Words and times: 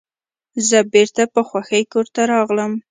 زه 0.67 0.79
بیرته 0.93 1.23
په 1.33 1.41
خوښۍ 1.47 1.83
کور 1.91 2.05
ته 2.15 2.21
راغلم. 2.33 2.71